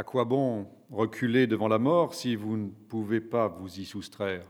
[0.00, 4.46] À quoi bon reculer devant la mort si vous ne pouvez pas vous y soustraire?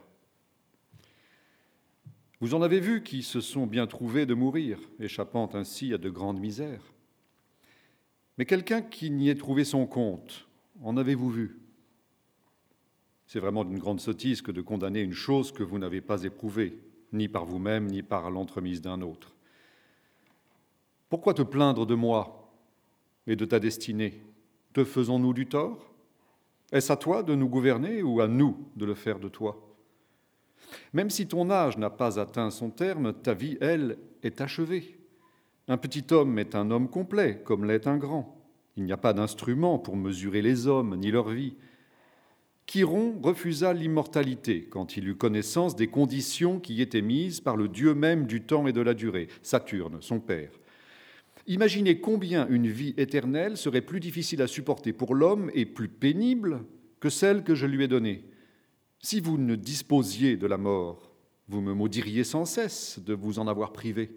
[2.38, 6.08] Vous en avez vu qui se sont bien trouvés de mourir, échappant ainsi à de
[6.08, 6.92] grandes misères.
[8.38, 10.46] Mais quelqu'un qui n'y ait trouvé son compte,
[10.84, 11.58] en avez-vous vu?
[13.26, 16.78] C'est vraiment d'une grande sottise que de condamner une chose que vous n'avez pas éprouvée,
[17.12, 19.34] ni par vous-même, ni par l'entremise d'un autre.
[21.08, 22.54] Pourquoi te plaindre de moi
[23.26, 24.22] et de ta destinée?
[24.72, 25.92] Te faisons-nous du tort?
[26.72, 29.66] Est-ce à toi de nous gouverner ou à nous de le faire de toi?
[30.92, 34.98] Même si ton âge n'a pas atteint son terme, ta vie, elle, est achevée.
[35.68, 38.36] Un petit homme est un homme complet, comme l'est un grand.
[38.76, 41.54] Il n'y a pas d'instrument pour mesurer les hommes ni leur vie.
[42.66, 47.94] Chiron refusa l'immortalité quand il eut connaissance des conditions qui étaient mises par le Dieu
[47.94, 50.52] même du temps et de la durée, Saturne, son père.
[51.50, 56.64] Imaginez combien une vie éternelle serait plus difficile à supporter pour l'homme et plus pénible
[57.00, 58.22] que celle que je lui ai donnée.
[59.00, 61.10] Si vous ne disposiez de la mort,
[61.48, 64.12] vous me maudiriez sans cesse de vous en avoir privé.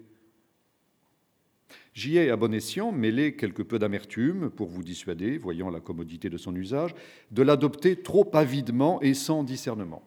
[1.92, 6.30] J'y ai à bon escient mêlé quelque peu d'amertume pour vous dissuader, voyant la commodité
[6.30, 6.94] de son usage,
[7.32, 10.04] de l'adopter trop avidement et sans discernement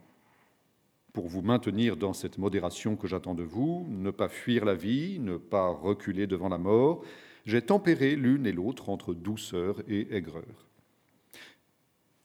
[1.17, 5.17] pour vous maintenir dans cette modération que j'attends de vous, ne pas fuir la vie,
[5.17, 7.03] ne pas reculer devant la mort,
[7.43, 10.67] j'ai tempéré l'une et l'autre entre douceur et aigreur.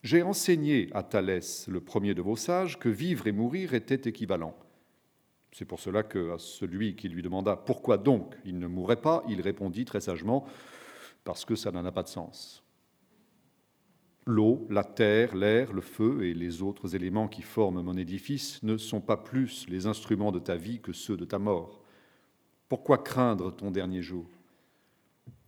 [0.03, 4.59] J'ai enseigné à Thalès, le premier de vos sages, que vivre et mourir étaient équivalents.
[5.53, 9.25] C'est pour cela que, à celui qui lui demanda pourquoi donc il ne mourrait pas,
[9.27, 10.45] il répondit très sagement
[11.25, 12.63] Parce que ça n'en a pas de sens.
[14.25, 18.77] L'eau, la terre, l'air, le feu et les autres éléments qui forment mon édifice ne
[18.77, 21.83] sont pas plus les instruments de ta vie que ceux de ta mort.
[22.69, 24.27] Pourquoi craindre ton dernier jour?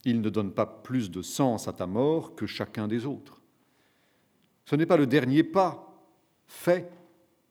[0.04, 3.40] Il ne donne pas plus de sens à ta mort que chacun des autres.
[4.64, 5.94] Ce n'est pas le dernier pas
[6.46, 6.90] fait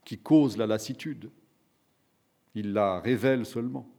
[0.04, 1.32] qui cause la lassitude.
[2.54, 3.90] Il la révèle seulement.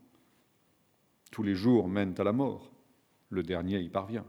[1.30, 2.70] Tous les jours mènent à la mort.
[3.30, 4.26] Le dernier y parvient.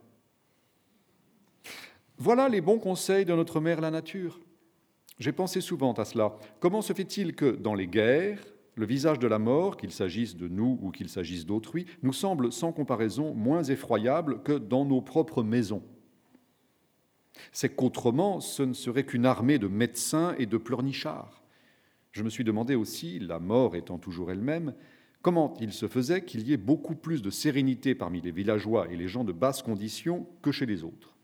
[2.17, 4.39] Voilà les bons conseils de notre mère la nature.
[5.19, 6.37] J'ai pensé souvent à cela.
[6.61, 8.39] Comment se fait-il que dans les guerres,
[8.75, 12.53] le visage de la mort, qu'il s'agisse de nous ou qu'il s'agisse d'autrui, nous semble
[12.53, 15.83] sans comparaison moins effroyable que dans nos propres maisons?
[17.51, 21.43] C'est qu'autrement, ce ne serait qu'une armée de médecins et de pleurnichards.
[22.13, 24.73] Je me suis demandé aussi, la mort étant toujours elle-même,
[25.21, 28.95] comment il se faisait qu'il y ait beaucoup plus de sérénité parmi les villageois et
[28.95, 31.14] les gens de basse condition que chez les autres.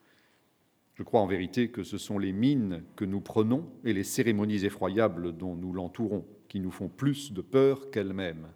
[1.01, 4.66] Je crois en vérité que ce sont les mines que nous prenons et les cérémonies
[4.66, 8.50] effroyables dont nous l'entourons qui nous font plus de peur qu'elles-mêmes.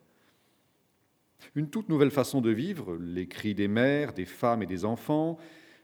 [1.55, 5.39] Une toute nouvelle façon de vivre, les cris des mères, des femmes et des enfants,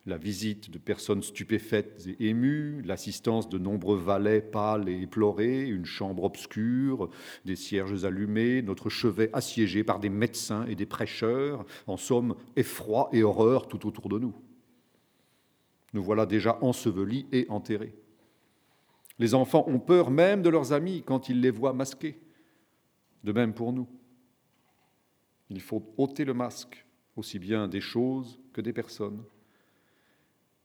[0.06, 5.86] la visite de personnes stupéfaites et émues, l'assistance de nombreux valets pâles et éplorés, une
[5.86, 7.10] chambre obscure,
[7.44, 13.10] des cierges allumés, notre chevet assiégé par des médecins et des prêcheurs, en somme, effroi
[13.14, 14.36] et horreur tout autour de nous.
[15.94, 17.94] Nous voilà déjà ensevelis et enterrés.
[19.20, 22.20] Les enfants ont peur même de leurs amis quand ils les voient masqués.
[23.24, 23.88] De même pour nous.
[25.50, 26.86] Il faut ôter le masque,
[27.16, 29.24] aussi bien des choses que des personnes.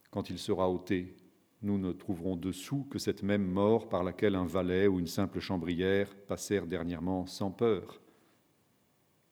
[0.09, 1.15] Quand il sera ôté,
[1.61, 5.39] nous ne trouverons dessous que cette même mort par laquelle un valet ou une simple
[5.39, 7.99] chambrière passèrent dernièrement sans peur.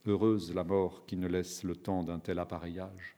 [0.06, 3.15] Heureuse la mort qui ne laisse le temps d'un tel appareillage.